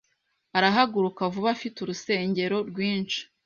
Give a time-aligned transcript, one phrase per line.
[0.57, 3.19] Arahaguruka vuba afite urusengero rwinshi